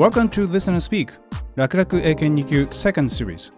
[0.00, 1.12] Welcome to Listen and Speak
[1.56, 3.52] 楽々英検2級 Second Series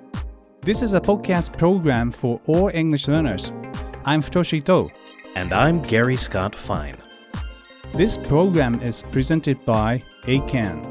[0.63, 3.55] This is a podcast program for all English learners
[4.03, 4.91] I'm Futoshi Ito
[5.37, 6.97] And I'm Gary Scott Fine.
[7.95, 10.83] This program is presented by ACAN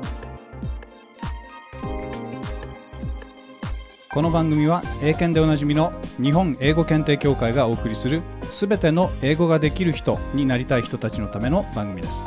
[4.14, 12.26] この番組は英検でおなじみの日本英語検定協会がお送りするすべての英語ができる人になりたい人たちのための番組です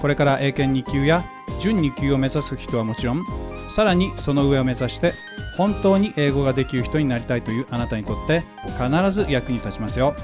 [0.00, 1.22] これから英検2級や
[1.66, 3.24] 準2級を目指す人はもちろん
[3.68, 5.12] さらにその上を目指して
[5.56, 8.42] 本当に英語ができる人になりたいというあなたにとって
[8.78, 10.14] 必ず役に立ちますよ。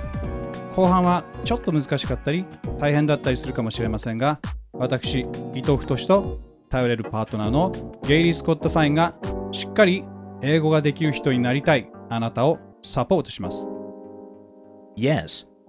[0.77, 2.45] 後半はちょっと難しかったり
[2.78, 4.41] 大変だったりするかもしれませんが
[4.73, 5.20] 私
[5.52, 6.38] 伊藤太と
[6.70, 7.73] 頼れるパートナーの
[8.06, 9.15] ゲイリー・スコット・ファインが
[9.51, 10.04] しっかり
[10.40, 13.68] 英語ができる人になりたいあなたをサポートします。
[14.96, 15.52] Yes,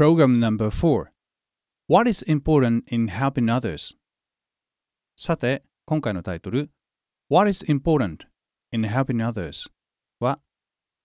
[0.00, 1.10] Program number 4
[1.86, 3.94] What is important in helping others?
[5.14, 6.70] さて、今回のタイトル
[7.28, 8.20] What is important
[8.72, 9.70] in helping others?
[10.18, 10.38] は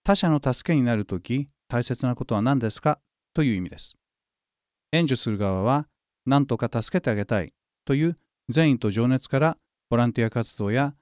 [0.02, 2.98] 他者の助けになるとき大切なことは何ですか？
[3.34, 3.98] という意味です。
[4.92, 5.88] 援助する側は
[6.24, 7.52] 何とか助けてあげたい
[7.84, 8.16] という
[8.48, 9.58] 善意と情熱から
[9.90, 10.94] ボランティア活動や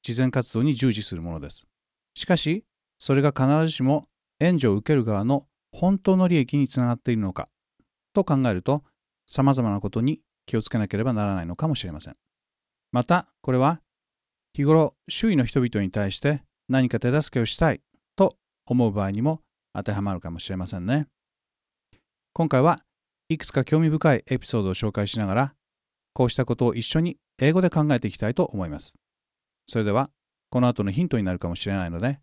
[0.00, 1.66] 慈善活動に従事するものです。
[2.14, 2.64] しかし、
[2.98, 4.06] それが必ずしも
[4.40, 7.48] 援助を受ける側の本当の利益につながっているのか
[8.14, 8.84] と考えると、
[9.26, 12.14] 様々なことに気をつけなければならないのかもしれません。
[12.92, 13.80] また、これは
[14.52, 17.80] 日頃周囲の人々に対して何か手助けをしたい
[18.14, 18.36] と
[18.66, 19.40] 思う場合にも
[19.74, 21.08] 当てはまるかもしれませんね。
[22.32, 22.80] 今回は
[23.28, 25.54] いくつか興味深いエピソードを紹介しながら、
[26.12, 28.96] こうしたことを一緒に英語で考えていきたいと思います。
[29.66, 30.10] それでは、
[30.50, 32.20] この後のヒントになるかもしれないので、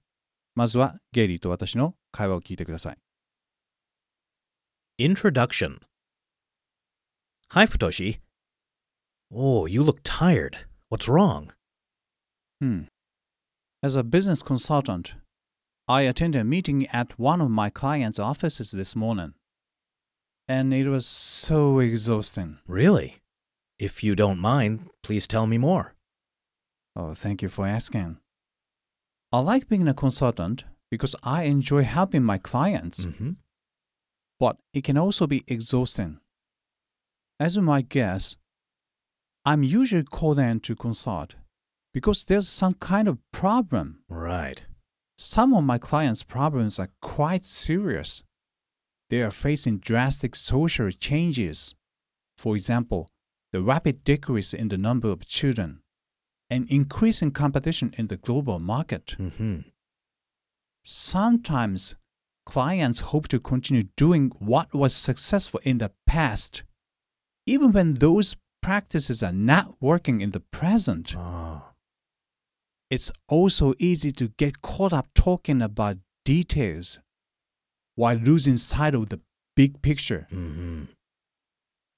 [0.55, 2.97] まずはゲイリーと私の会話を聞いてください。
[5.03, 5.79] Introduction
[7.53, 8.19] Hi, Futoshi.
[9.33, 10.57] Oh, you look tired.
[10.89, 11.51] What's wrong?
[12.61, 12.81] Hmm.
[13.81, 15.15] As a business consultant,
[15.87, 19.33] I attended a meeting at one of my clients' offices this morning.
[20.47, 22.59] And it was so exhausting.
[22.67, 23.15] Really?
[23.79, 25.95] If you don't mind, please tell me more.
[26.95, 28.17] Oh, thank you for asking.
[29.33, 33.31] I like being a consultant because I enjoy helping my clients, Mm-hmm.
[34.41, 36.19] But it can also be exhausting.
[37.39, 38.37] As you might guess,
[39.45, 41.35] I'm usually called in to consult
[41.93, 44.01] because there's some kind of problem.
[44.09, 44.65] Right.
[45.15, 48.23] Some of my clients' problems are quite serious.
[49.11, 51.75] They are facing drastic social changes.
[52.35, 53.09] For example,
[53.51, 55.81] the rapid decrease in the number of children
[56.49, 59.15] and increasing competition in the global market.
[59.19, 59.59] Mm-hmm.
[60.81, 61.95] Sometimes
[62.51, 66.63] clients hope to continue doing what was successful in the past,
[67.45, 71.15] even when those practices are not working in the present.
[71.17, 71.63] Oh.
[72.89, 76.99] It's also easy to get caught up talking about details
[77.95, 79.21] while losing sight of the
[79.55, 80.27] big picture.
[80.29, 80.83] Mm-hmm.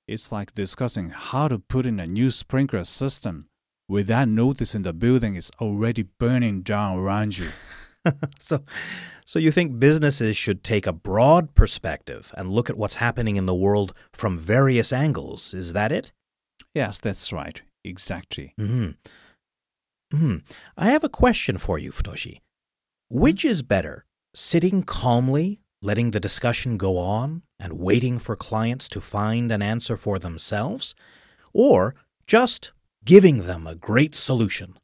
[0.08, 3.48] It's like discussing how to put in a new sprinkler system
[3.90, 7.50] without noticing the building is already burning down around you.
[8.40, 8.64] so,
[9.26, 13.46] so you think businesses should take a broad perspective and look at what's happening in
[13.46, 15.54] the world from various angles?
[15.54, 16.12] Is that it?
[16.74, 17.62] Yes, that's right.
[17.84, 18.54] Exactly.
[18.58, 18.92] Hmm.
[20.12, 20.38] Hmm.
[20.78, 22.40] I have a question for you, Futoshi.
[23.10, 29.02] Which is better, sitting calmly, letting the discussion go on, and waiting for clients to
[29.02, 30.96] find an answer for themselves,
[31.54, 31.96] or
[32.26, 32.74] just
[33.06, 34.78] giving them a great solution?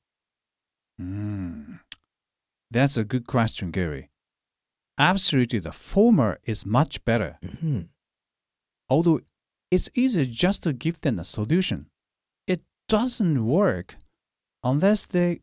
[0.99, 1.79] Mm.
[2.71, 4.09] That's a good question, Gary.
[4.97, 7.37] Absolutely, the former is much better.
[7.61, 7.81] hmm
[8.89, 9.21] Although
[9.71, 11.87] it's easier just to give them a solution,
[12.47, 13.97] it doesn't work
[14.63, 15.41] unless they.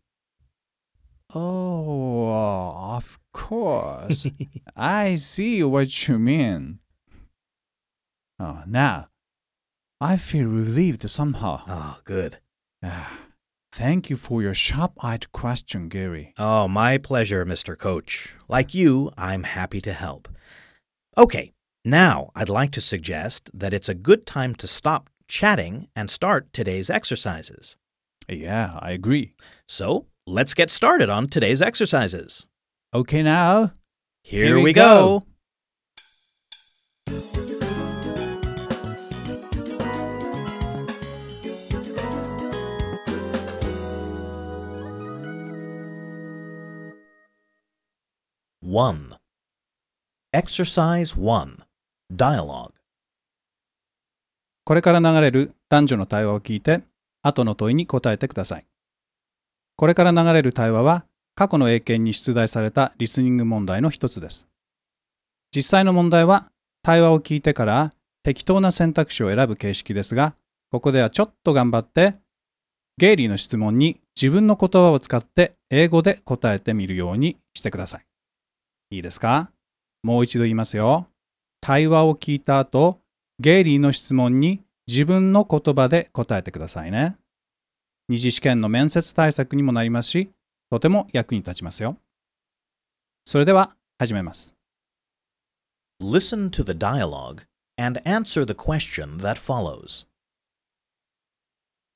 [1.34, 4.26] Oh, of course.
[4.76, 6.80] I see what you mean.
[8.38, 9.08] Oh, now
[10.00, 11.62] I feel relieved somehow.
[11.66, 12.38] Oh, good.
[13.76, 16.32] Thank you for your sharp eyed question, Gary.
[16.38, 17.76] Oh, my pleasure, Mr.
[17.76, 18.34] Coach.
[18.48, 20.30] Like you, I'm happy to help.
[21.18, 21.52] Okay,
[21.84, 26.54] now I'd like to suggest that it's a good time to stop chatting and start
[26.54, 27.76] today's exercises.
[28.30, 29.34] Yeah, I agree.
[29.68, 32.46] So, let's get started on today's exercises.
[32.94, 33.72] Okay, now.
[34.22, 35.22] Here, Here we we go.
[48.76, 49.16] One.
[50.34, 51.64] Exercise one.
[52.14, 52.72] Dialogue.
[54.66, 56.82] これから流れる男女の対話を聞いて、
[57.22, 58.66] 後の問いに答えてください。
[59.76, 64.46] これから流れる対話は、過去の英検に出題されたリスニング問題の一つです。
[65.54, 66.52] 実際の問題は、
[66.82, 67.94] 対話を聞いてから
[68.24, 70.36] 適当な選択肢を選ぶ形式ですが、
[70.70, 72.16] ここではちょっと頑張って、
[72.98, 78.06] ゲイリーの質問に自分の言葉を使って英語で答えてみるようにしてください。
[78.90, 79.50] いいですか
[80.02, 81.08] もう一度言いますよ。
[81.60, 83.00] 対話を聞いた後、
[83.40, 87.16] ゲイリーの質問に自分の言葉で答えてくださいね。
[88.08, 90.30] 二次試験の面接対策にもなりますし、
[90.70, 91.96] とても役に立ちますよ。
[93.24, 94.54] それでは始めます。
[96.00, 97.44] Listen to the dialogue
[97.76, 100.06] and answer the question that follows.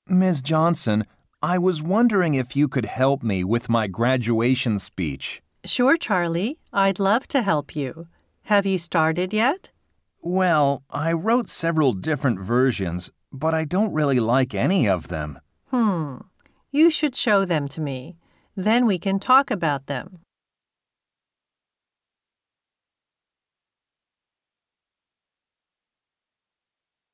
[0.08, 0.42] Ms.
[0.42, 1.06] Johnson,
[1.40, 5.40] I was wondering if you could help me with my graduation speech.
[5.64, 6.58] Sure, Charlie.
[6.72, 8.06] I'd love to help you.
[8.42, 9.70] Have you started yet?
[10.22, 15.38] Well, I wrote several different versions, but I don't really like any of them.
[15.68, 16.16] Hmm.
[16.70, 18.16] You should show them to me.
[18.56, 20.20] Then we can talk about them.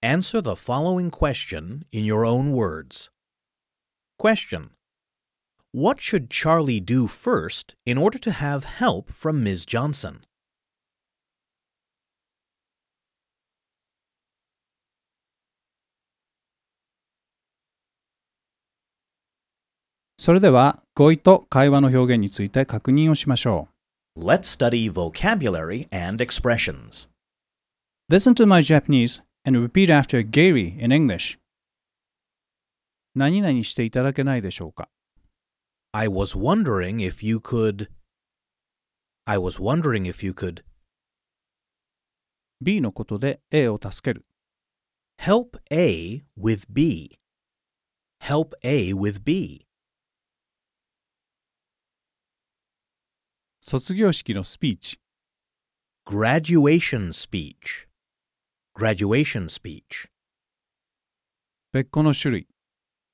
[0.02, 3.10] Answer the following question in your own words.
[4.18, 4.70] Question
[5.75, 9.65] What should Charlie do first in order to have help from Ms.
[9.65, 10.21] Johnson?
[20.17, 23.69] それでは語彙と会話の表現について確認をしましょ
[24.15, 27.09] Let's study vocabulary and expressions.
[28.09, 28.13] う。
[28.13, 31.39] Listen to my Japanese and repeat after Gary in English.
[33.15, 34.89] 何々していただけないでしょうか
[35.95, 37.89] I was wondering if you could.
[39.25, 40.63] I was wondering if you could
[42.61, 44.25] ?B のことで A を助ける。
[45.21, 47.19] help A with B.
[48.21, 49.67] Help A with B.
[53.59, 54.99] 卒業式のスピーチ。
[56.07, 57.87] Graduation speech.
[58.75, 60.09] Graduation speech.
[61.71, 62.47] 別個の種類。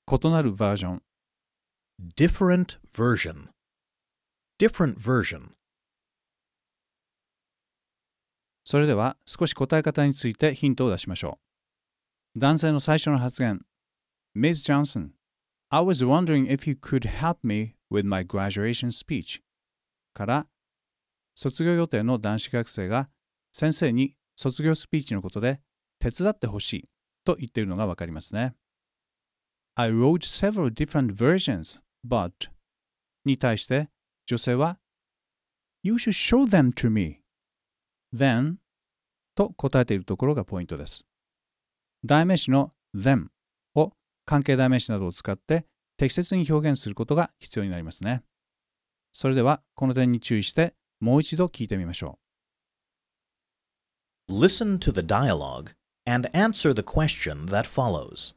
[0.09, 1.03] 異なるバージョン。
[2.02, 3.50] Different version.
[4.58, 5.52] Different version.
[8.64, 11.38] それでは少し答え方についてヒントを出しましょ
[12.34, 12.40] う。
[12.40, 13.60] 男性の最初の発言。
[14.34, 14.64] Ms.
[14.64, 15.10] Johnson,
[15.68, 19.40] I was wondering if you could help me with my graduation speech.
[20.12, 20.46] から、
[21.34, 23.10] 卒業予定の男子学生が
[23.52, 25.60] 先生に卒業スピーチのことで
[26.00, 26.90] 手伝ってほしい
[27.24, 28.56] と言っているのがわかりますね。
[29.76, 32.32] I wrote several different versions, but
[33.24, 33.88] に対して
[34.26, 34.78] 女性は
[35.82, 37.20] You should show them to me.
[38.14, 38.56] then
[39.34, 41.04] と答えているところがポイントです。
[42.04, 43.28] 代名詞の them
[43.74, 43.92] を
[44.24, 45.66] 関係代名詞などを使って
[45.96, 48.22] 適切に表現することが必要になりますね。
[49.12, 52.18] それではこの点に注意してもう一度聞いてみましょ
[54.30, 55.74] Listen to the dialogue
[56.06, 58.34] and answer the question that follows.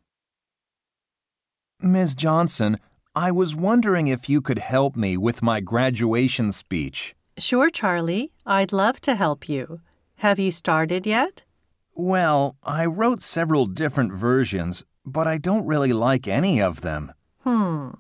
[1.80, 2.16] Ms.
[2.16, 2.80] Johnson,
[3.18, 7.16] I was wondering if you could help me with my graduation speech.
[7.38, 8.34] Sure, Charlie.
[8.46, 9.80] I'd love to help you.
[10.16, 11.46] Have you started yet?
[11.94, 17.14] Well, I wrote several different versions, but I don't really like any of them.
[17.40, 17.92] Hmm.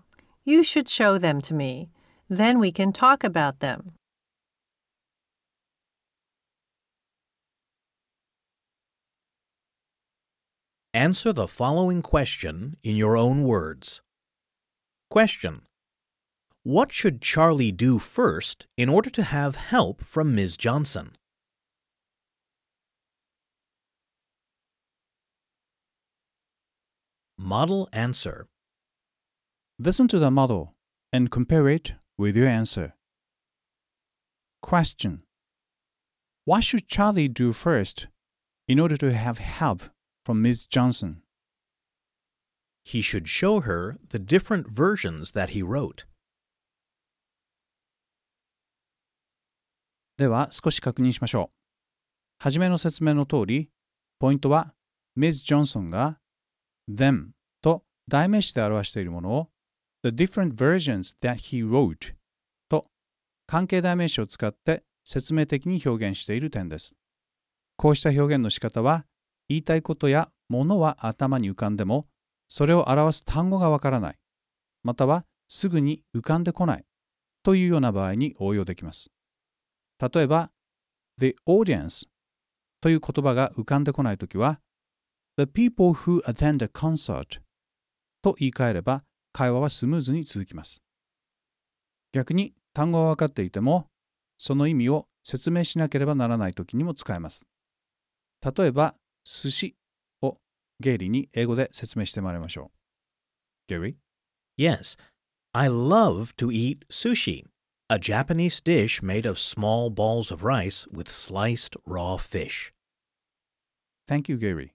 [0.43, 1.89] You should show them to me.
[2.27, 3.93] Then we can talk about them.
[10.93, 14.01] Answer the following question in your own words.
[15.15, 15.61] Question
[16.63, 20.57] What should Charlie do first in order to have help from Ms.
[20.57, 21.15] Johnson?
[27.37, 28.47] Model answer.
[29.79, 30.73] Listen to the model
[31.13, 32.95] and compare it with your answer.
[34.61, 35.23] Question
[36.43, 38.07] What should Charlie do first
[38.67, 39.83] in order to have help
[40.25, 40.65] from Ms.
[40.65, 41.21] Johnson?
[42.85, 46.05] He should show her the different versions that he wrote.
[50.17, 51.55] では少し確認しましょう。
[52.37, 53.69] はじめの説明の通り、
[54.19, 54.73] ポイントは
[55.15, 55.43] Ms.
[55.43, 56.19] Johnson が
[56.89, 57.29] them
[57.61, 59.49] と代名詞で表しているものを
[60.03, 62.13] the different versions that he wrote
[62.69, 62.85] と
[63.47, 66.95] 関係代名詞を使って説明的に表現している点です。
[67.77, 69.05] こうした表現の仕方は
[69.49, 72.07] 言いたいことやものは頭に浮かんでも
[72.47, 74.15] それを表す単語がわからない
[74.83, 76.85] またはすぐに浮かんでこない
[77.43, 79.11] というような場合に応用できます。
[79.99, 80.51] 例えば
[81.17, 82.07] The audience
[82.81, 84.59] という言葉が浮かんでこないときは
[85.37, 87.39] The people who attend a concert
[88.21, 90.81] と言い換えれば会話はスムーズに続きます。
[92.13, 93.87] 逆に単語は分かっていても
[94.37, 97.45] その意味を説明しなければならないときにも使えます。
[98.55, 99.75] 例えば寿司
[100.80, 102.70] ゲイリーに英語で説明してもらいましょう。
[103.68, 103.94] ゲイリー
[104.58, 104.98] Yes,
[105.52, 107.44] I love to eat sushi,
[107.88, 112.72] a Japanese dish made of small balls of rice with sliced raw fish.
[114.06, 114.72] Thank you, Gary.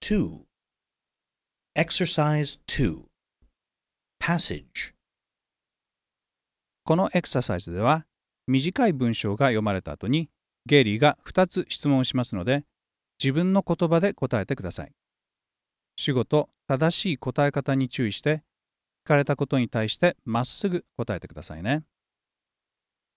[0.00, 0.45] Two.
[1.77, 3.03] Exercise 2.
[4.19, 4.95] Passage.
[6.83, 8.07] このエクササイズでは
[8.47, 10.27] 短い文章が読まれた後に
[10.65, 12.65] ゲイリーが2つ質問をしますので
[13.23, 14.91] 自分の言葉で答えてください。
[15.97, 18.37] 主語と正しい答え方に注意して
[19.05, 21.83] 聞かれたことに対してまっすぐ答えてくださいね。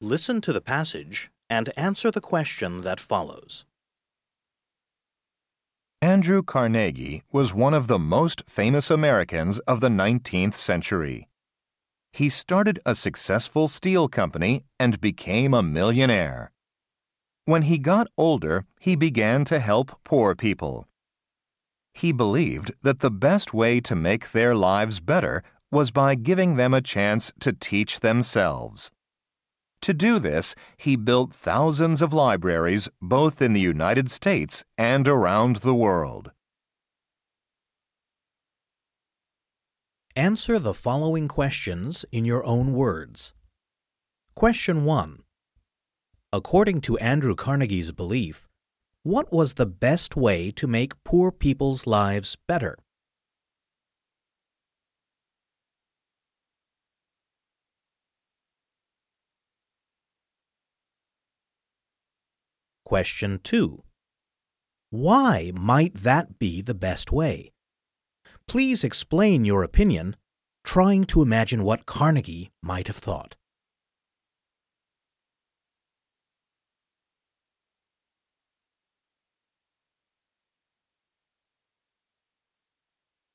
[0.02, 3.69] Listen to the passage and answer the question that follows.
[6.02, 11.28] Andrew Carnegie was one of the most famous Americans of the 19th century.
[12.10, 16.52] He started a successful steel company and became a millionaire.
[17.44, 20.88] When he got older, he began to help poor people.
[21.92, 26.72] He believed that the best way to make their lives better was by giving them
[26.72, 28.90] a chance to teach themselves.
[29.82, 35.56] To do this, he built thousands of libraries both in the United States and around
[35.56, 36.32] the world.
[40.16, 43.32] Answer the following questions in your own words.
[44.34, 45.22] Question 1.
[46.32, 48.46] According to Andrew Carnegie's belief,
[49.02, 52.76] what was the best way to make poor people's lives better?
[62.90, 63.84] Question 2.
[64.90, 67.52] Why might that be the best way?
[68.48, 70.16] Please explain your opinion,
[70.64, 73.36] trying to imagine what Carnegie might have thought.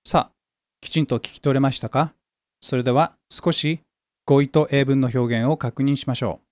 [0.04, 0.32] さあ、
[0.82, 2.14] きちんと聞き取れましたか
[2.60, 3.80] それでは少し
[4.26, 6.45] 語彙と英文の表現を確認しましょう。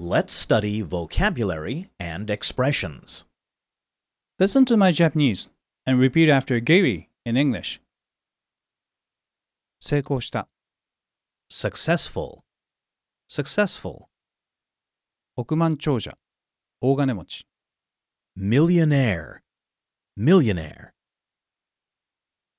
[0.00, 3.24] Let's study vocabulary and expressions.
[4.38, 5.50] Listen to my Japanese
[5.86, 7.80] and repeat after Gary in English.
[9.78, 10.48] 成功した、
[11.50, 12.40] Successful.
[13.28, 14.08] Successful.
[15.36, 16.18] 億万長者、
[16.80, 17.46] 大金持ち、
[18.36, 19.40] Millionaire.
[20.18, 20.92] Millionaire.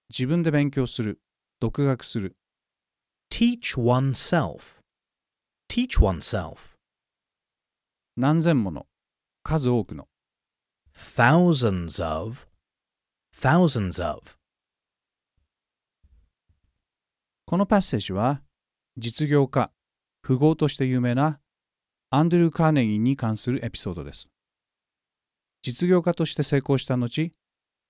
[0.10, 1.20] 自分で勉強する、
[1.60, 2.36] 独学する、
[3.30, 4.82] Teach oneself.
[5.68, 6.71] Teach oneself.
[8.17, 8.87] 何千もの、
[9.43, 10.07] 数多くの、
[10.95, 12.47] Thousands of.
[13.35, 14.37] Thousands of.
[17.47, 18.43] このパッセージは
[18.99, 19.73] 実業家、
[20.23, 21.41] 富豪として有名な
[22.11, 24.31] アンドリュー・カーネギーに関するエピソードです。
[25.63, 27.33] 実業家として成功した後、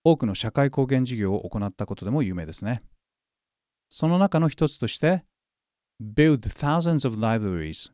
[0.05, 2.85] 多くの社会貢献事業を行ったことでも有名ですね。
[3.89, 5.25] その中の一つとして、
[6.01, 7.91] build thousands of libraries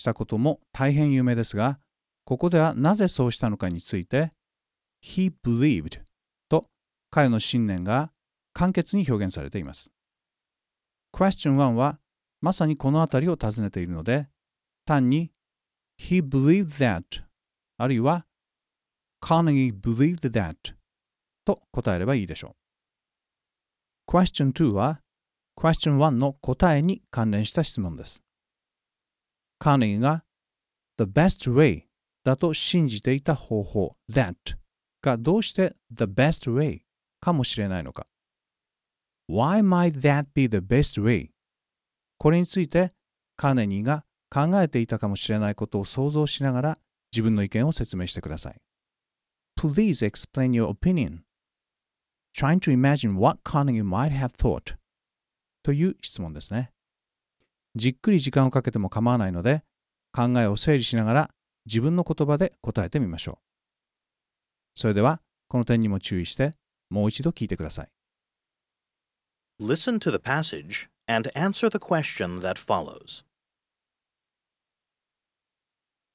[0.00, 1.78] したことも大変有名ですが、
[2.24, 4.30] ここではなぜそうしたのかについて、
[5.02, 6.00] he believed
[6.48, 6.64] と
[7.10, 8.10] 彼の信念が
[8.52, 9.90] 簡潔に表現されています。
[11.12, 11.98] Question 1は
[12.40, 14.28] まさにこのあたりを尋ねているので、
[14.86, 15.30] 単に
[16.00, 17.02] He believed that
[17.76, 18.26] あるいは
[19.22, 20.54] Carnegie believed that
[21.44, 22.56] と答えればいいでしょ
[24.08, 24.10] う。
[24.10, 25.00] Question 2は
[25.56, 28.22] Question 1の答えに関連した質問です。
[29.60, 30.24] カネギが
[30.96, 31.82] The best way
[32.24, 34.34] だと信じていた方法 that
[35.02, 36.80] がどうして The best way
[37.20, 38.06] かもしれないのか。
[39.28, 41.28] Why might that be the best way?
[42.18, 42.90] これについて
[43.36, 46.78] カーネギーが考えていたかもしれないことを想像しながら
[47.12, 48.60] 自分の意見を説明してください。
[49.58, 51.20] Please explain your opinion.
[52.34, 54.76] Trying to imagine what Carnegie might have thought.
[55.62, 56.72] という質問ですね。
[57.76, 59.62] じっくり時間をかけても構わないので、
[60.12, 61.30] 考えを整理しながら
[61.66, 63.38] 自分の言葉で答えてみましょう。
[64.74, 66.52] それでは、この点にも注意して、
[66.90, 67.88] もう一度聞いてください。
[69.60, 73.24] Listen to the passage and answer the question that follows.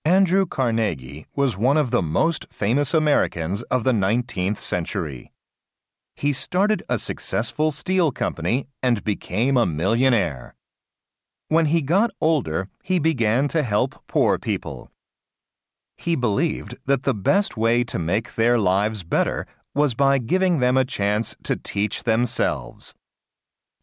[0.03, 5.31] Andrew Carnegie was one of the most famous Americans of the 19th century.
[6.15, 10.54] He started a successful steel company and became a millionaire.
[11.47, 14.91] When he got older, he began to help poor people.
[15.97, 20.77] He believed that the best way to make their lives better was by giving them
[20.77, 22.95] a chance to teach themselves.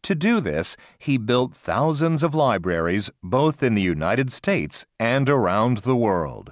[0.03, 5.79] To do this, he built thousands of libraries both in the United States and around
[5.79, 6.51] the world.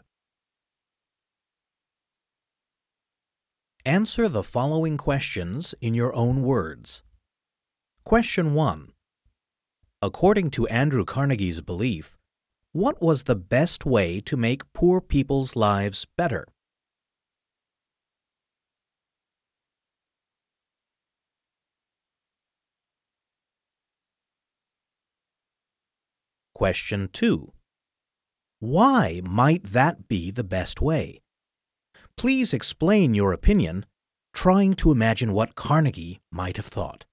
[3.85, 7.03] Answer the following questions in your own words.
[8.05, 8.90] Question 1.
[10.03, 12.17] According to Andrew Carnegie's belief,
[12.71, 16.47] what was the best way to make poor people's lives better?
[26.55, 27.53] Question 2.
[28.59, 31.21] Why might that be the best way?
[32.17, 33.85] Please explain your opinion,
[34.33, 37.05] trying to imagine what Carnegie might have thought.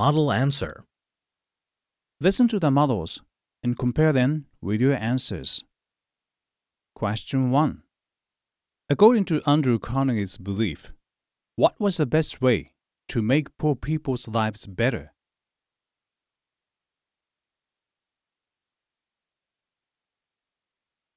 [0.00, 0.86] Model answer.
[2.22, 3.20] Listen to the models
[3.62, 5.62] and compare them with your answers.
[6.94, 7.82] Question 1.
[8.88, 10.94] According to Andrew Carnegie's belief,
[11.56, 12.70] what was the best way
[13.08, 15.12] to make poor people's lives better?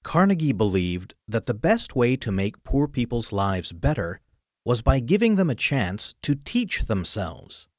[0.04, 4.20] Carnegie believed that the best way to make poor people's lives better
[4.66, 7.70] was by giving them a chance to teach themselves.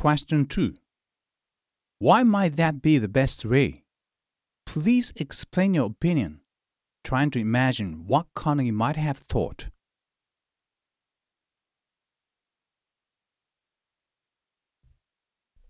[0.00, 0.76] Question 2.
[1.98, 3.84] Why might that be the best way?
[4.64, 6.40] Please explain your opinion,
[7.04, 9.68] trying to imagine what Carnegie might have thought.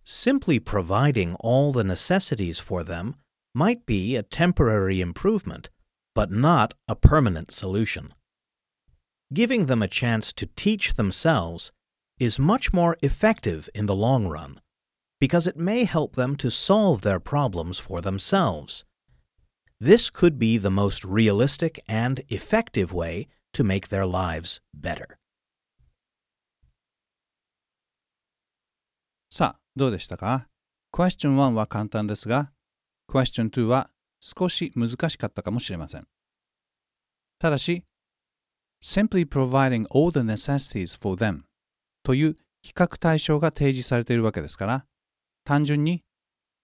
[0.04, 3.16] Simply providing all the necessities for them
[3.52, 5.70] might be a temporary improvement,
[6.14, 8.14] but not a permanent solution.
[9.34, 11.72] Giving them a chance to teach themselves
[12.19, 14.59] is much more effective in the long run
[15.19, 18.85] because it may help them to solve their problems for themselves.
[19.79, 25.17] This could be the most realistic and effective way to make their lives better.
[29.29, 30.47] さあ、どうでしたか
[30.93, 32.51] ?Question 1は簡単ですが、
[33.09, 33.89] Question 2は
[34.21, 36.07] 少し難しかったかもしれません。
[37.37, 37.83] ただし、
[38.81, 41.43] simply providing all the necessities for them
[42.02, 44.86] という比較対象が提示されているわけですから、
[45.44, 46.02] 単純に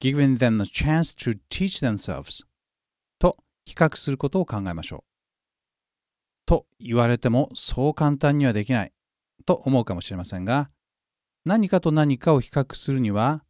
[0.01, 2.44] giving them a chance to teach themselves
[3.18, 5.05] と比較することを考えましょう。
[6.46, 8.92] と言われてもそう簡単にはできない
[9.44, 10.70] と思うかもしれませんが、
[11.44, 13.44] 何かと何かを比較するには、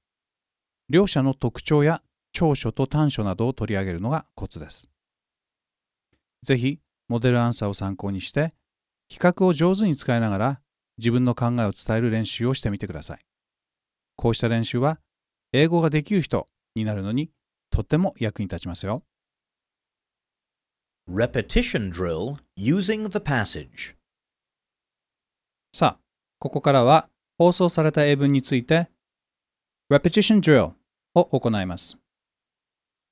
[0.89, 4.89] 両者の特徴や長所と短所などを取り上げるのがコツです。
[6.43, 8.53] ぜひ、モデルアンサーを参考にして、
[9.09, 10.61] 比較を上手に使いながら
[10.99, 13.19] 自分の考えを伝える練習をしてみてください。
[14.17, 14.99] こうした練習は、
[15.53, 17.31] 英語ができる人になるのに
[17.71, 19.03] とっても役に立ちますよ。
[21.09, 23.95] Repetition drill using the passage.
[25.73, 26.01] さあ、
[26.39, 28.89] ここからは放送された英文について
[29.91, 30.73] Repetition Drill
[31.15, 31.99] を行います。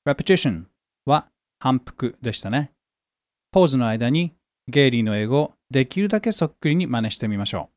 [0.06, 0.64] Repetition
[1.04, 1.28] は
[1.60, 2.72] 反復でしたね。
[3.52, 4.34] ポーズの間に
[4.66, 7.73] ゲイリーの英語をできるだけそっくりに真似してみましょう。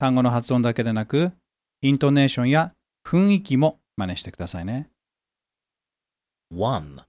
[0.00, 1.32] 単語の発音だけでなく、
[1.82, 2.72] イントネーションや
[3.04, 4.90] 雰囲気も真似してくださいね。
[6.52, 7.02] 1.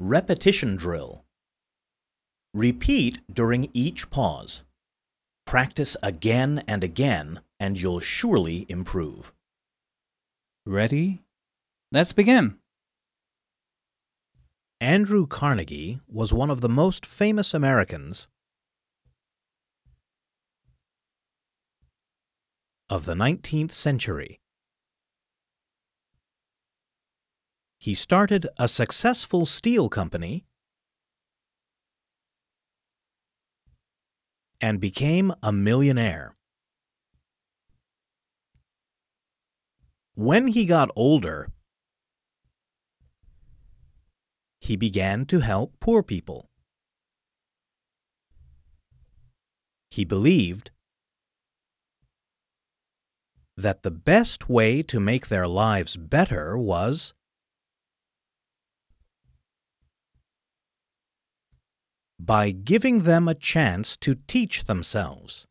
[0.00, 1.22] Repetition drill.
[2.54, 4.64] Repeat during each pause.
[5.46, 9.32] Practice again and again, and you'll surely improve.
[10.66, 11.22] Ready?
[11.92, 12.58] Let's begin!
[14.80, 18.28] Andrew Carnegie was one of the most famous Americans
[22.91, 24.41] of the 19th century.
[27.79, 30.45] He started a successful steel company
[34.59, 36.33] and became a millionaire.
[40.15, 41.47] When he got older,
[44.59, 46.49] he began to help poor people.
[49.89, 50.71] He believed
[53.57, 57.13] that the best way to make their lives better was
[62.19, 65.47] by giving them a chance to teach themselves.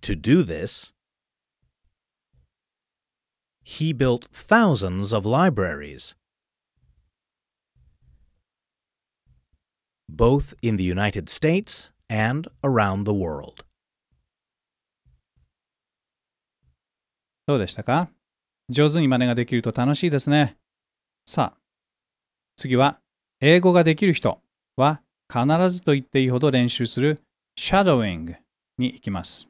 [0.00, 0.92] To do this,
[3.62, 6.14] he built thousands of libraries,
[10.08, 13.64] both in the United States and around the world.
[17.46, 18.10] どうでしたか？
[18.68, 20.56] 上手に真似ができると楽しいですね。
[21.26, 21.60] さあ、
[22.56, 23.00] 次は、
[23.40, 24.40] 英語ができる人
[24.76, 25.00] は
[25.32, 27.20] 必ずと言っていいほど練習する
[27.58, 28.36] shadowing
[28.78, 29.48] に行きます。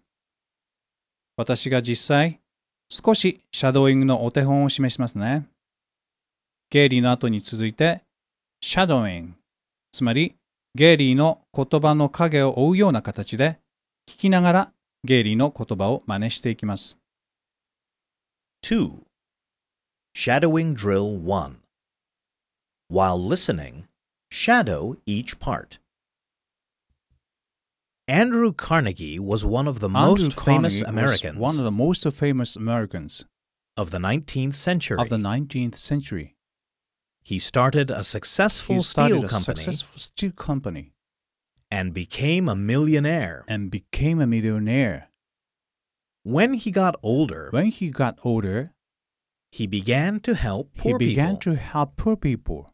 [1.36, 2.40] 私が実際、
[2.88, 5.46] 少しシャドーイングのお手本を示しますね。
[6.70, 8.02] ゲイリーの後に続いて、
[8.60, 9.32] シャドーイング、
[9.92, 10.36] つまり
[10.74, 13.58] ゲイリーの言葉の影を追うような形で、
[14.08, 14.72] 聞きながら
[15.04, 16.98] ゲイリーの言葉を真似していきます。
[18.64, 19.02] 2.
[20.16, 21.56] Shadowing Drill 1.
[22.88, 23.84] While listening,
[24.30, 25.78] shadow each part.
[28.08, 31.70] Andrew Carnegie was one of the Andrew most famous Carnegie was Americans one of the
[31.70, 33.26] most famous Americans
[33.76, 34.98] of the 19th century.
[34.98, 36.34] of the 19th century.
[37.22, 40.92] He started a successful He steel a company successful steel company
[41.70, 43.44] and became a millionaire.
[43.48, 45.08] and became a millionaire.
[46.24, 48.72] When he got older, When he got older,
[49.50, 51.00] he began to help poor people.
[51.00, 51.54] he began people.
[51.54, 52.70] to help poor people.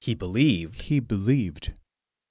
[0.00, 1.72] He believed He believed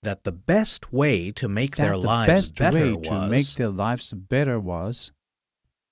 [0.01, 3.47] that the best way to make their the lives best better way to was make
[3.55, 5.11] their lives better was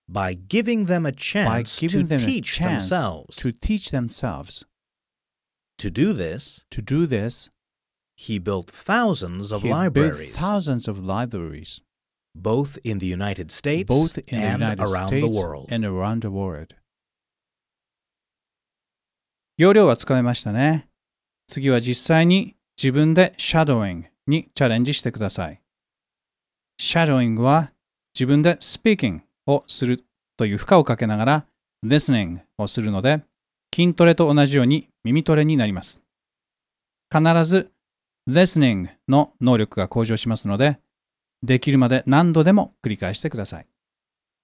[0.10, 3.36] by giving them a by chance giving to them a teach chance themselves.
[3.38, 4.66] to teach themselves.
[5.80, 7.50] To do this, To do this,
[8.16, 11.82] he built thousands of he built libraries, thousands of libraries,
[12.36, 15.68] both in the United States both in and the United around States the world.
[15.72, 16.76] and around the world.
[19.58, 20.88] 要領はつかめましたね。
[21.48, 25.62] 次は実際に自分でシャドーイングにチャレンジしてください。
[26.80, 27.72] シャドーイングは
[28.13, 30.04] 自分で speaking をする
[30.38, 31.46] という負荷をかけながら
[31.84, 33.22] listening をするので
[33.73, 36.03] 筋トレと同じように耳トレになります。
[37.12, 37.71] 必ず
[38.27, 40.80] listening の能力が向上しますので
[41.43, 43.67] できるまで何度でも繰り返してください。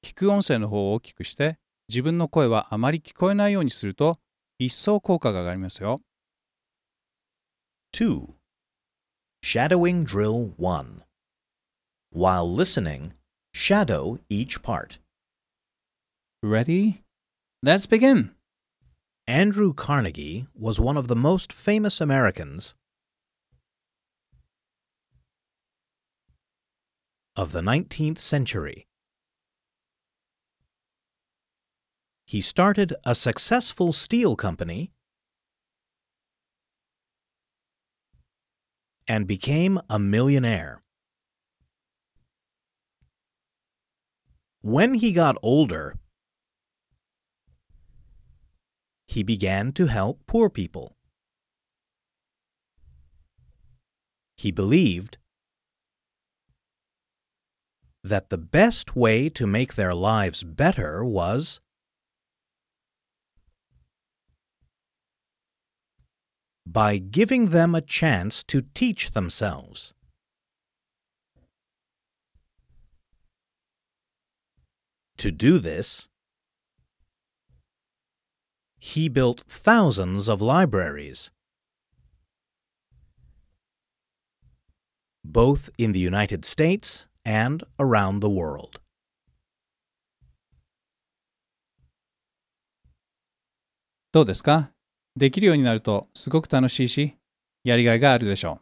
[0.04, 1.58] 聞く音声の方を大きくして
[1.90, 4.20] 自分の声はあまり聞こえないようにすると
[4.60, 6.00] 一層効果が上がりますよ。
[7.94, 8.28] 2.
[9.44, 11.04] Shadowing Drill 1.
[12.14, 13.14] While listening,
[13.54, 15.00] shadow each part.
[16.42, 17.02] Ready?
[17.64, 18.32] Let's begin!
[19.28, 22.76] Andrew Carnegie was one of the most famous Americans
[27.38, 28.86] of the 19th century.
[32.26, 34.92] He started a successful steel company
[39.08, 40.82] and became a millionaire.
[44.62, 45.96] When he got older,
[49.14, 50.96] he began to help poor people.
[54.38, 55.20] He believed
[58.04, 61.62] that the best way to make their lives better was
[66.66, 69.94] by giving them a chance to teach themselves.
[75.18, 76.10] To do this,
[78.84, 81.32] he built thousands of libraries,
[85.24, 88.82] both in the United States and around the world.
[94.12, 94.72] どうですか
[95.16, 97.16] できるようになるとすごく楽しいし、
[97.64, 98.60] やりがいがあるでしょ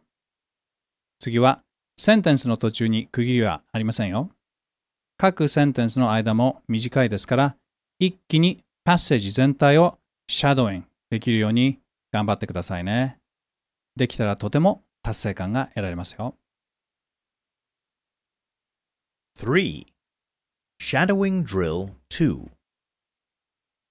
[1.18, 1.62] 次は、
[1.96, 4.30] センテンスの途中に区切りはありませんよ。
[5.18, 7.56] 各センテンスの間も短いですから、
[7.98, 9.98] 一気にパッセージ全体を
[10.31, 11.79] シャドーイングできるように
[12.11, 13.17] 頑張ってくださいね。
[13.95, 16.35] できたらとても達成感が得られますよ。
[19.37, 19.85] 3.
[20.79, 22.49] Shadowing Drill 2.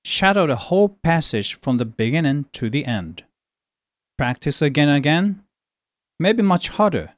[0.05, 3.25] Shadow the whole passage from the beginning to the end.
[4.16, 5.42] Practice again and again,
[6.18, 7.14] maybe much harder,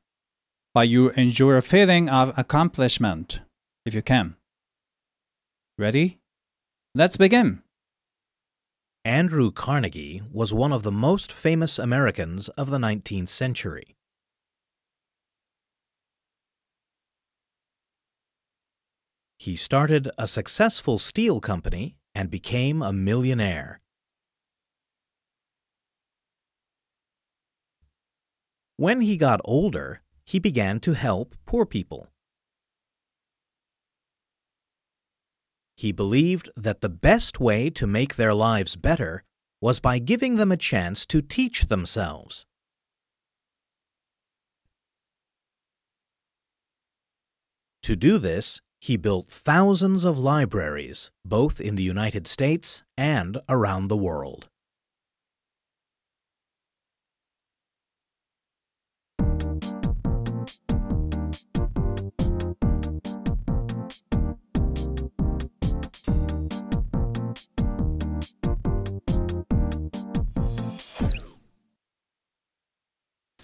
[0.74, 3.40] but you enjoy a feeling of accomplishment
[3.84, 4.36] if you can.
[5.78, 6.18] Ready?
[6.94, 7.61] Let's begin.
[9.05, 13.97] Andrew Carnegie was one of the most famous Americans of the 19th century.
[19.37, 23.81] He started a successful steel company and became a millionaire.
[28.77, 32.12] When he got older, he began to help poor people.
[35.75, 39.23] He believed that the best way to make their lives better
[39.59, 42.45] was by giving them a chance to teach themselves.
[47.83, 53.87] To do this, he built thousands of libraries, both in the United States and around
[53.87, 54.49] the world.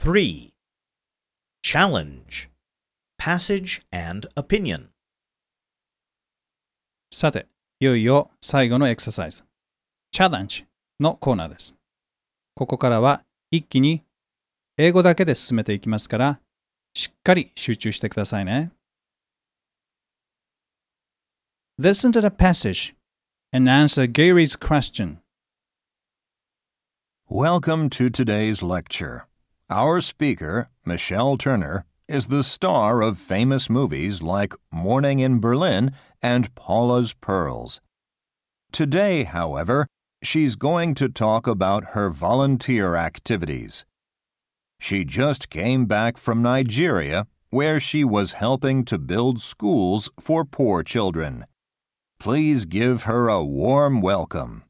[0.09, 0.53] Three.
[1.63, 2.49] Challenge.
[3.19, 4.87] Passage and opinion.
[7.13, 7.45] さて、
[7.79, 9.43] いよいよ最後のエクササイズ、
[10.09, 10.65] チャレンジ
[10.99, 11.77] のコーナーです。
[12.55, 14.03] ここからは一気に
[14.77, 16.39] 英語だけで進めていきますから、
[16.95, 18.71] しっかり集中してくださいね。
[21.79, 22.95] Listen to the passage
[23.53, 25.17] and answer Gary's question.
[27.29, 29.28] Welcome to today's lecture.
[29.71, 35.91] Our speaker, Michelle Turner, is the star of famous movies like Morning in Berlin
[36.23, 37.79] and Paula's Pearls.
[38.71, 39.85] Today, however,
[40.23, 43.85] she's going to talk about her volunteer activities.
[44.79, 50.81] She just came back from Nigeria, where she was helping to build schools for poor
[50.81, 51.45] children.
[52.19, 54.63] Please give her a warm welcome.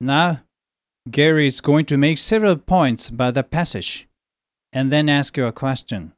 [0.00, 0.42] Now,
[1.10, 4.06] Gary is going to make several points about the passage
[4.72, 6.12] and then ask you a question.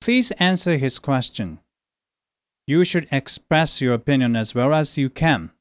[0.00, 1.60] Please answer his question.
[2.66, 5.52] You should express your opinion as well as you can.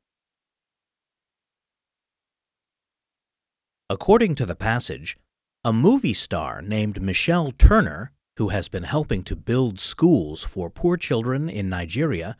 [3.89, 5.15] According to the passage,
[5.63, 10.97] a movie star named Michelle Turner, who has been helping to build schools for poor
[10.97, 12.35] children in Nigeria,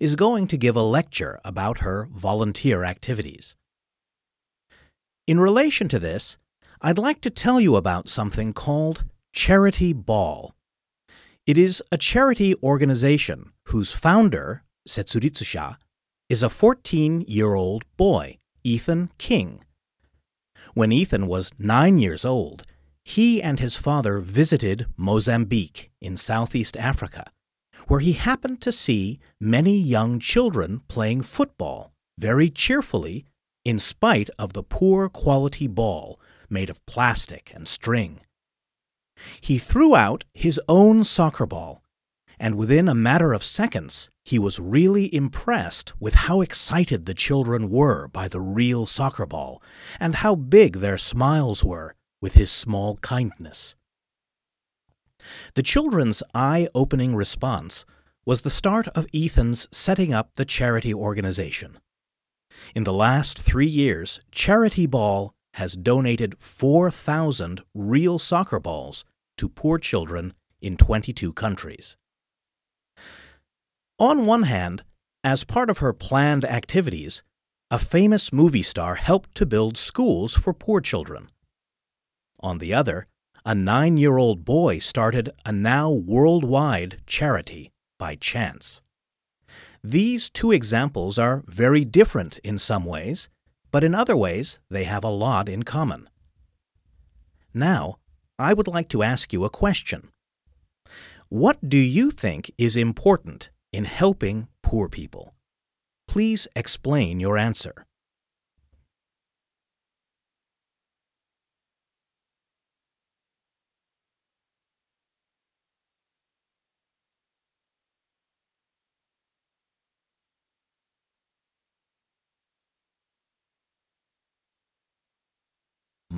[0.00, 3.56] is going to give a lecture about her volunteer activities.
[5.26, 6.38] In relation to this,
[6.80, 10.54] I'd like to tell you about something called Charity Ball.
[11.46, 15.78] It is a charity organization whose founder, Setsuritsusha,
[16.28, 19.64] is a 14 year old boy, Ethan King.
[20.74, 22.62] When Ethan was nine years old,
[23.04, 27.32] he and his father visited Mozambique in Southeast Africa,
[27.88, 33.24] where he happened to see many young children playing football very cheerfully
[33.66, 38.20] in spite of the poor quality ball made of plastic and string.
[39.40, 41.82] He threw out his own soccer ball,
[42.38, 47.68] and within a matter of seconds, he was really impressed with how excited the children
[47.68, 49.60] were by the real soccer ball,
[49.98, 53.74] and how big their smiles were with his small kindness.
[55.56, 57.84] The children's eye opening response
[58.24, 61.78] was the start of Ethan's setting up the charity organization.
[62.74, 69.04] In the last three years, Charity Ball has donated 4,000 real soccer balls
[69.38, 71.96] to poor children in 22 countries.
[73.98, 74.84] On one hand,
[75.24, 77.22] as part of her planned activities,
[77.70, 81.28] a famous movie star helped to build schools for poor children.
[82.40, 83.06] On the other,
[83.44, 88.82] a nine year old boy started a now worldwide charity by chance.
[89.88, 93.28] These two examples are very different in some ways,
[93.70, 96.08] but in other ways they have a lot in common.
[97.54, 98.00] Now,
[98.36, 100.08] I would like to ask you a question.
[101.28, 105.34] What do you think is important in helping poor people?
[106.08, 107.85] Please explain your answer.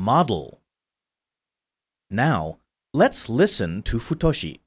[0.09, 0.63] Model.
[2.09, 2.61] Now,
[2.95, 4.61] let's listen to Futoshi.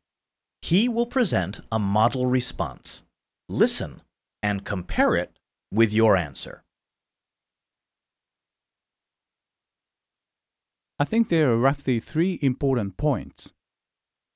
[0.62, 3.04] He will present a model response.
[3.49, 4.04] Listen
[4.43, 5.32] and compare it
[5.73, 6.62] with your answer.
[10.99, 13.51] I think there are roughly three important points.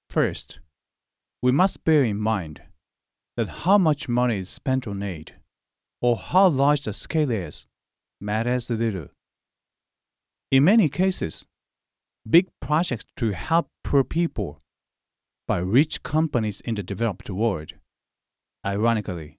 [0.09, 0.59] First,
[1.43, 2.63] we must bear in mind
[3.37, 5.35] that how much money is spent on aid,
[6.01, 7.67] or how large the scale is,
[8.19, 9.09] matters little.
[10.55, 11.45] In many cases,
[12.25, 14.61] big projects to help poor people
[15.49, 17.73] by rich companies in the developed world,
[18.65, 19.37] ironically,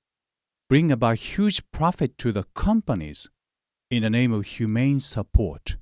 [0.69, 3.31] bring about huge profit to the companies
[3.91, 5.77] in the name of humane support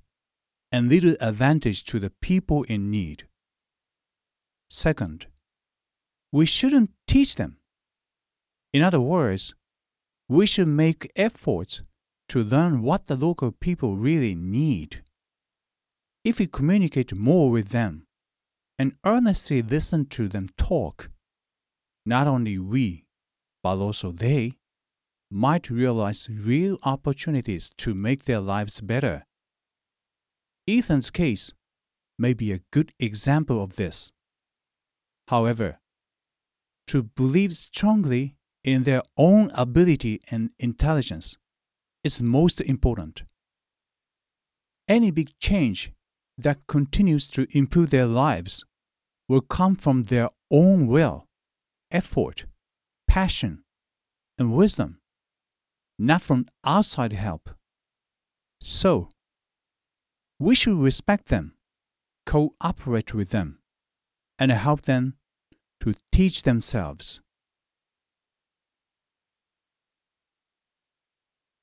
[0.70, 3.26] and little advantage to the people in need.
[4.70, 5.26] Second,
[6.30, 7.56] we shouldn't teach them.
[8.72, 9.52] In other words,
[10.28, 11.82] we should make efforts
[12.28, 15.00] to learn what the local people really need.
[16.24, 18.06] If we communicate more with them
[18.78, 21.10] and earnestly listen to them talk,
[22.06, 23.04] not only we,
[23.62, 24.54] but also they,
[25.30, 29.26] might realize real opportunities to make their lives better.
[30.66, 31.52] Ethan's case
[32.18, 34.10] may be a good example of this.
[35.28, 35.78] However,
[36.86, 41.36] to believe strongly in their own ability and intelligence
[42.02, 43.24] is most important.
[44.88, 45.92] Any big change
[46.36, 48.64] that continues to improve their lives
[49.28, 51.26] will come from their own will,
[51.90, 52.46] effort,
[53.08, 53.62] passion,
[54.38, 54.98] and wisdom,
[55.98, 57.50] not from outside help.
[58.60, 59.08] So,
[60.38, 61.54] we should respect them,
[62.26, 63.58] cooperate with them,
[64.38, 65.14] and help them
[65.80, 67.20] to teach themselves.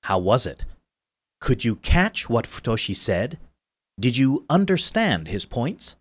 [0.04, 0.66] How was it?
[1.40, 3.40] Could you catch what Futoshi said?
[4.02, 5.96] Did you understand his points?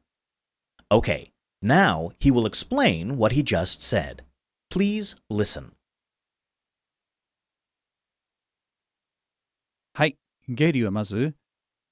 [0.90, 4.24] Okay, now he will explain what he just said.
[4.70, 5.72] Please listen.
[9.92, 10.16] はい、
[10.48, 11.34] ゲイリーはまず、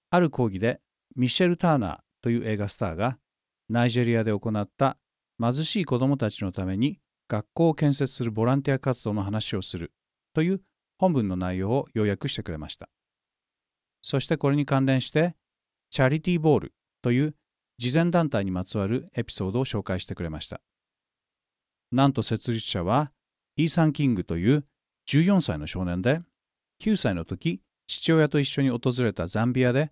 [0.08, 0.80] ある講義で
[1.14, 3.18] ミシェル・ターナーという映画スターが
[3.68, 4.96] ナイジェリアで行った
[5.38, 9.92] 貧しい子どもたちのために学校を建設するボランティア活動の話をする
[10.32, 10.62] という
[10.98, 12.88] 本文の内容を要約してくれました。
[14.00, 15.36] そしてこれに関連して、
[15.90, 17.34] チャリティーボールという
[17.78, 20.60] 慈善団体にまつわるエピソードを紹介してくれました。
[21.92, 23.12] なんと設立者は
[23.56, 24.64] イーサン・キングという
[25.08, 26.20] 14歳の少年で、
[26.82, 29.90] 9歳の時、父親と一緒に訪れたザンビアで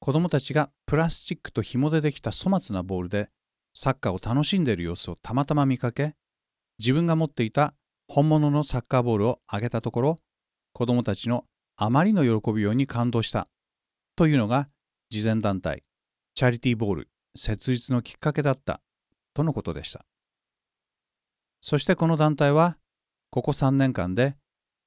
[0.00, 3.28] 子供たちがプラスチックと紐でできた粗末なボールで
[3.74, 6.14] サッカーを楽しんでいる様子をたまたま見かけ、
[6.78, 7.74] 自分が持っていた
[8.08, 10.16] 本物のサッカーボールをあげたところ、
[10.72, 11.44] 子供たちの
[11.76, 13.46] あまりの喜びように感動した
[14.16, 14.68] というのが
[15.10, 15.84] 慈善団体
[16.34, 18.80] チャリティーボール設立のきっかけだった
[19.34, 20.04] とのことでした。
[21.60, 22.76] そしてこの団体は
[23.30, 24.36] ここ3年間で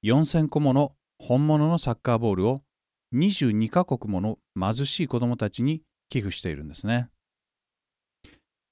[0.04, 2.62] 4000個もの本物のサッカーボールを
[3.14, 7.08] 22カ国もの貧しい子供たちに寄付しているんですね。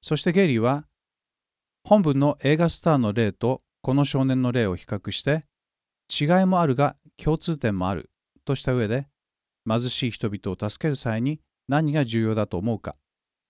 [0.01, 0.87] そしてゲイリーは
[1.85, 5.43] 本文の映画スターの例とこの少年の例を比較して
[6.09, 8.11] 違いもあるが共通点もある
[8.45, 9.09] とした上で
[9.67, 12.95] 貧しい人々を助ける際に何が重要だと思うか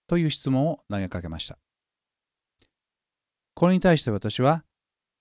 [0.07, 1.59] という質問を投げかけました。
[3.57, 4.64] これに対して私は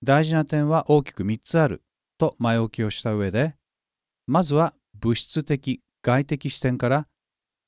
[0.03, 1.81] 大事な点は大きく3つある
[2.17, 3.55] と前置きをした上で
[4.27, 7.07] まずは物質的外的視点から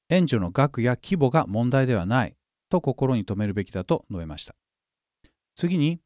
[0.10, 2.36] 援助の額や規模が問題ではない
[2.70, 4.56] と心に留めるべきだと述べました
[5.56, 6.02] 次に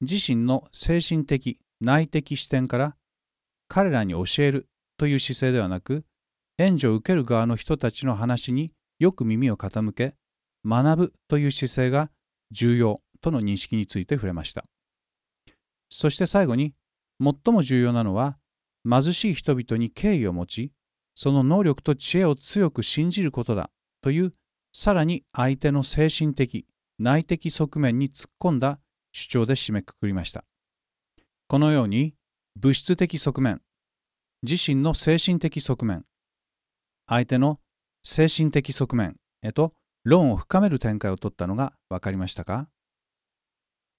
[0.00, 2.96] 自身の精神的内的視点から
[3.68, 6.05] 彼らに教えるという姿勢ではなく
[6.58, 10.14] 援助を受ける側の人たちの話によく耳を傾け
[10.64, 12.10] 学ぶという姿勢が
[12.50, 14.64] 重要との認識について触れました
[15.88, 16.74] そして最後に
[17.20, 18.38] 最も重要なのは
[18.88, 20.72] 貧しい人々に敬意を持ち、
[21.14, 24.32] その能力と知恵を強く信じることだという、
[24.72, 26.66] さらに相手の精神的、
[27.00, 28.78] 内的側面に突っ込んだ
[29.10, 30.44] 主張で締めくくりました。
[31.48, 32.14] このように、
[32.54, 33.60] 物質的側面、
[34.44, 36.04] 自身の精神的側面、
[37.08, 37.60] 相手の
[38.02, 39.72] 精神的側面へと
[40.04, 42.68] 論を深める展開を取ったのが分かりましたか？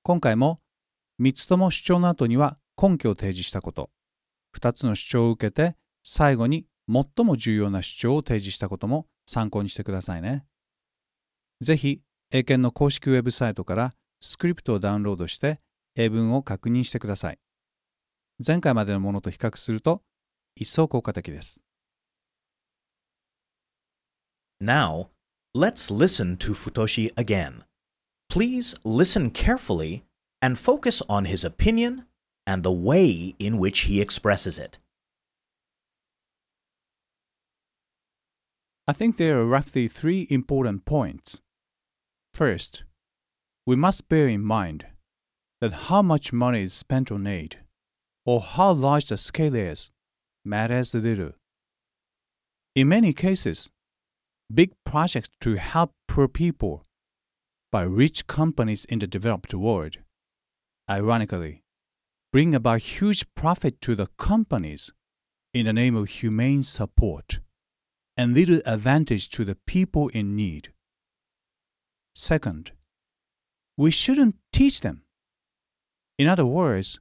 [0.04, 0.60] 今回も
[1.22, 3.90] 3つとも主張の後には根拠を提示したこと、
[4.58, 10.46] 2つの主張を受けて最後に最も重要な主張を提示したことも参考にしてくださいね。
[11.60, 12.02] ぜひ、
[12.32, 13.90] 英検の公式ウェブサイトから
[14.20, 15.60] スクリプトをダウンロードして
[15.96, 17.40] 英文を確認してください。
[18.46, 20.02] 前回までのものと比較すると
[20.56, 21.66] 一層効果的です。
[24.60, 25.10] Now,
[25.54, 27.64] let's listen to Futoshi again.
[28.30, 30.04] Please listen carefully
[30.42, 32.06] and focus on his opinion
[32.46, 34.80] and the way in which he expresses it.
[38.88, 41.42] I think there are roughly three important points.
[42.34, 42.84] First,
[43.66, 44.86] we must bear in mind
[45.60, 47.58] that how much money is spent on aid,
[48.26, 49.90] or how large the scale is,
[50.46, 51.32] matters little.
[52.76, 53.70] In many cases,
[54.54, 56.84] big projects to help poor people
[57.72, 59.98] by rich companies in the developed world,
[60.90, 61.64] ironically,
[62.32, 64.92] bring about huge profit to the companies
[65.54, 67.40] in the name of humane support
[68.16, 70.72] and little advantage to the people in need.
[72.16, 72.72] Second,
[73.78, 75.04] we shouldn't teach them.
[76.18, 77.00] In other words,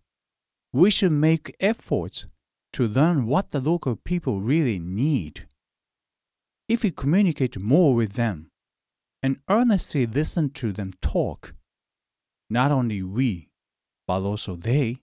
[0.73, 2.27] we should make efforts
[2.75, 5.47] to learn what the local people really need.
[6.69, 8.51] If we communicate more with them
[9.23, 11.55] and earnestly listen to them talk,
[12.51, 13.51] not only we,
[14.07, 15.03] but also they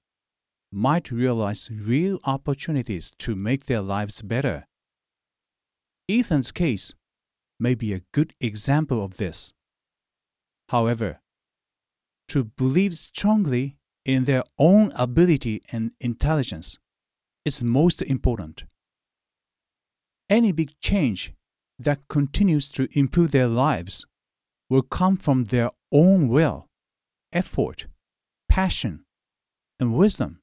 [0.72, 4.66] might realize real opportunities to make their lives better.
[6.09, 6.93] Ethan's case
[7.59, 9.53] may be a good example of this.
[10.70, 11.22] However,
[12.30, 16.78] to believe strongly in their own ability and intelligence
[17.45, 18.66] is most important.
[20.30, 21.34] Any big change
[21.80, 24.05] that continues to improve their lives
[24.69, 26.67] will come from their own will,
[27.32, 27.88] effort,
[28.49, 29.05] passion,
[29.80, 30.41] and wisdom,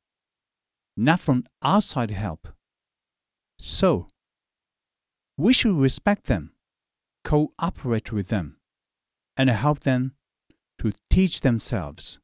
[0.96, 2.48] not from outside help.
[3.58, 4.08] So,
[5.36, 6.52] we should respect them,
[7.24, 8.58] cooperate with them,
[9.36, 10.14] and help them
[10.78, 12.18] to teach themselves.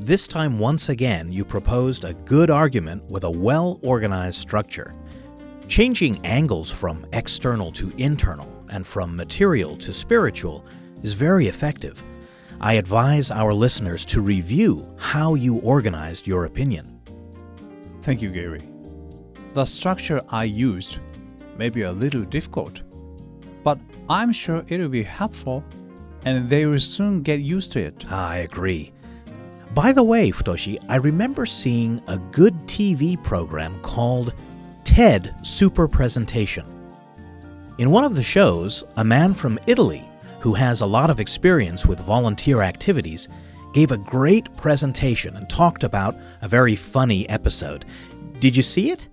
[0.00, 4.96] This time, once again, you proposed a good argument with a well organized structure.
[5.68, 10.64] Changing angles from external to internal and from material to spiritual
[11.04, 12.02] is very effective.
[12.60, 17.00] I advise our listeners to review how you organized your opinion.
[18.00, 18.68] Thank you, Gary.
[19.52, 20.98] The structure I used
[21.56, 22.82] may be a little difficult,
[23.62, 25.62] but I'm sure it will be helpful
[26.24, 28.04] and they will soon get used to it.
[28.10, 28.92] I agree.
[29.74, 34.34] By the way, Futoshi, I remember seeing a good TV program called
[34.84, 36.66] TED Super Presentation.
[37.78, 40.04] In one of the shows, a man from Italy
[40.40, 43.28] who has a lot of experience with volunteer activities
[43.72, 47.86] gave a great presentation and talked about a very funny episode.
[48.40, 49.08] Did you see it?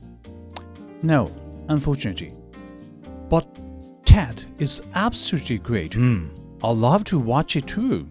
[1.02, 1.34] No,
[1.70, 2.34] unfortunately.
[3.30, 3.48] But
[4.06, 5.94] TED is absolutely great.
[5.94, 6.28] Hmm.
[6.62, 8.10] I'd love to watch it too.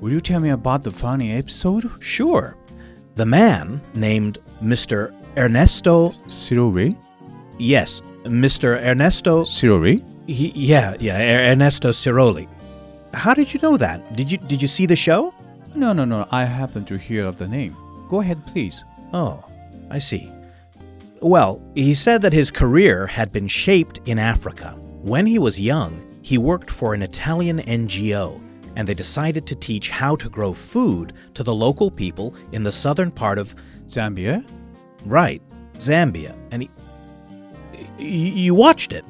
[0.00, 1.90] Will you tell me about the funny episode?
[2.02, 2.56] Sure.
[3.16, 5.12] The man named Mr.
[5.36, 6.10] Ernesto.
[6.28, 6.96] Sirolli?
[7.58, 8.80] Yes, Mr.
[8.80, 9.42] Ernesto.
[9.44, 10.04] Sirolli?
[10.28, 12.46] He, yeah, yeah, Er- Ernesto Sirolli.
[13.14, 14.14] How did you know that?
[14.16, 15.34] Did you did you see the show?
[15.74, 16.26] No, no, no.
[16.30, 17.74] I happen to hear of the name.
[18.08, 18.84] Go ahead, please.
[19.12, 19.42] Oh,
[19.90, 20.30] I see.
[21.20, 24.76] Well, he said that his career had been shaped in Africa.
[25.02, 28.38] When he was young, he worked for an Italian NGO,
[28.78, 32.70] and they decided to teach how to grow food to the local people in the
[32.72, 33.54] southern part of
[33.88, 34.44] Zambia?
[35.04, 35.42] right,
[35.78, 36.34] Zambia.
[36.52, 36.70] And he,
[37.98, 39.04] y- you watched it.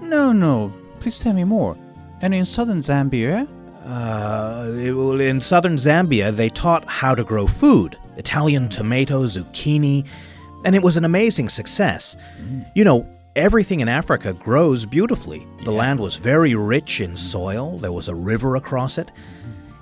[0.00, 0.72] No, no.
[1.00, 1.76] Please tell me more.
[2.22, 3.46] And in southern Zambia?
[3.84, 10.06] Uh, well, in southern Zambia, they taught how to grow food Italian tomato, zucchini,
[10.64, 12.16] and it was an amazing success.
[12.74, 13.06] You know,
[13.36, 15.46] everything in Africa grows beautifully.
[15.64, 19.10] The land was very rich in soil, there was a river across it.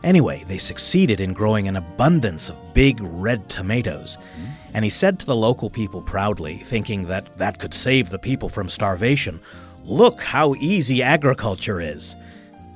[0.02, 4.16] Anyway, they succeeded in growing an abundance of big red tomatoes.
[4.16, 4.50] Mm-hmm.
[4.72, 8.48] And he said to the local people proudly, thinking that that could save the people
[8.48, 9.40] from starvation,
[9.84, 12.14] Look how easy agriculture is.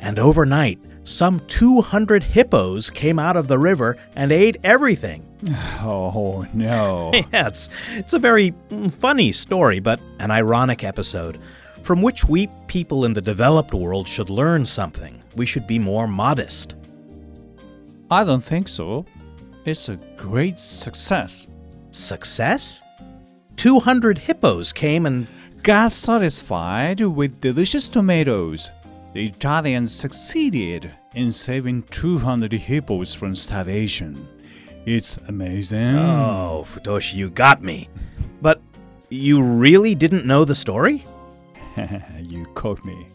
[0.00, 5.26] And overnight, some 200 hippos came out of the river and ate everything.
[5.86, 7.10] Oh, no.
[7.32, 11.38] yeah, it's, it's a very mm, funny story, but an ironic episode
[11.82, 15.22] from which we people in the developed world should learn something.
[15.36, 16.76] We should be more modest.
[18.10, 19.04] I don't think so.
[19.66, 21.48] It's a great success.
[21.90, 22.82] Success?
[23.56, 25.26] 200 hippos came and.
[25.62, 28.70] Got satisfied with delicious tomatoes.
[29.14, 34.26] The Italians succeeded in saving 200 hippos from starvation.
[34.86, 35.96] It's amazing.
[35.96, 37.88] Oh, Futoshi, you got me.
[38.42, 38.60] But
[39.10, 41.06] you really didn't know the story?
[42.28, 43.06] you caught me.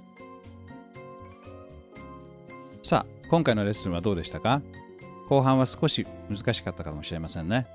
[2.82, 4.62] さあ、今回のレッスンはどうでしたか
[5.28, 7.68] 後半は少し難しかったかもしれませんね。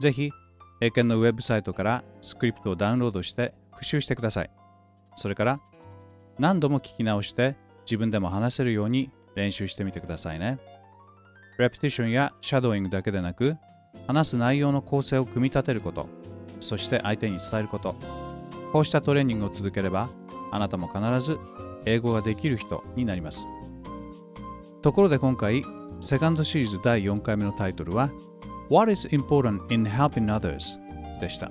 [0.00, 0.30] ぜひ、
[0.82, 4.50] 英検のウェブサイトからスクリプトをダウンロードして復習してください。
[5.16, 5.60] それから、
[6.38, 10.58] 何度も聞き直して自分でも話せるように練習してみてくださいね。
[11.58, 13.56] レプティションやシャドーイングだけでなく、
[14.06, 16.08] 話す内容の構成を組み立てること、
[16.60, 17.94] そして相手に伝えること。
[18.72, 20.08] こうしたトレーニングを続ければ、
[20.50, 21.38] あなたも必ず
[21.84, 23.46] 英語ができる人になります。
[24.82, 25.64] ところで今回、
[26.00, 28.10] セカンドシリーズ第4回目のタイトルは
[28.68, 30.78] What is important in helping others?
[31.20, 31.50] でした。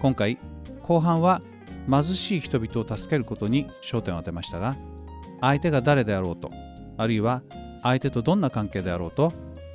[0.00, 0.38] 今回、
[0.82, 1.42] 後半は
[1.90, 4.76] 貧しい人々を助けることに焦点を当てましたが、
[5.40, 6.50] 相手が誰であろうと、
[6.96, 7.42] あるいは
[7.82, 9.32] 相手とどんな関係であろうと、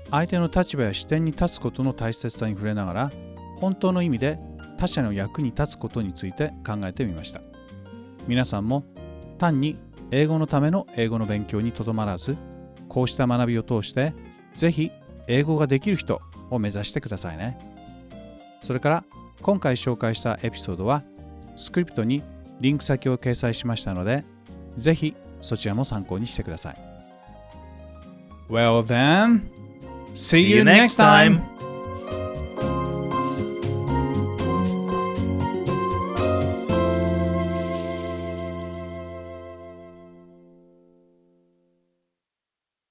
[0.09, 3.11] 相手の立場や視点に立つことの大切さに触れながら、
[3.57, 4.39] 本当の意味で
[4.77, 7.41] 他者の役に立つことについて考えてみました。
[8.27, 8.85] 皆さんも
[9.37, 9.77] 単に
[10.11, 12.37] 英語のための英語の勉強にとどまらず、
[12.87, 14.13] こうした学びを通して、
[14.53, 14.91] ぜひ
[15.27, 17.57] 英語ができる人を目指してくださいね。
[18.61, 19.05] それから
[19.41, 21.03] 今回紹介したエピソードは
[21.57, 22.23] スクリプトに
[22.61, 24.23] リンク先を掲載しましたので、
[24.77, 26.77] ぜひそちらも参考にしてください。
[28.49, 29.41] Well then,
[30.13, 31.56] see you next time!